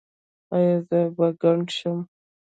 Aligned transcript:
ایا 0.55 0.75
زه 0.87 0.99
به 1.15 1.27
کڼ 1.41 1.59
شم؟ 1.77 1.99